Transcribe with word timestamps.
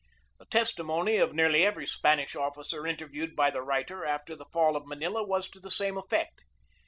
The 0.39 0.45
testimony 0.47 1.17
of 1.17 1.35
nearly 1.35 1.63
every 1.63 1.85
Spanish 1.85 2.35
officer 2.35 2.87
interviewed 2.87 3.35
by 3.35 3.51
the 3.51 3.61
writer 3.61 4.03
after 4.03 4.35
the 4.35 4.47
fall 4.51 4.75
of 4.75 4.87
Manila 4.87 5.23
was 5.23 5.47
to 5.49 5.59
the 5.59 5.69
same 5.69 5.95
effect. 5.95 6.41